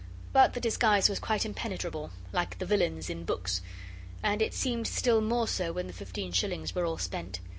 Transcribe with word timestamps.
But 0.33 0.53
the 0.55 0.59
disguise 0.59 1.09
was 1.09 1.19
quite 1.19 1.45
impenetrable, 1.45 2.09
like 2.33 2.57
the 2.57 2.65
villains' 2.65 3.07
in 3.07 3.19
the 3.19 3.25
books; 3.25 3.61
and 4.23 4.41
it 4.41 4.55
seemed 4.55 4.87
still 4.87 5.21
more 5.21 5.47
so 5.47 5.71
when 5.71 5.85
the 5.85 5.93
fifteen 5.93 6.31
shillings 6.31 6.73
were 6.73 6.85
all 6.87 6.97
spent. 6.97 7.39